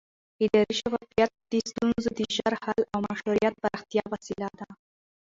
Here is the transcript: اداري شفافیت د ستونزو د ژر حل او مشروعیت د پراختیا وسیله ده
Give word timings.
اداري 0.45 0.73
شفافیت 0.79 1.31
د 1.51 1.53
ستونزو 1.69 2.09
د 2.17 2.19
ژر 2.35 2.53
حل 2.63 2.81
او 2.93 2.99
مشروعیت 3.09 3.53
د 3.55 3.61
پراختیا 3.63 4.03
وسیله 4.13 4.49
ده 4.59 4.67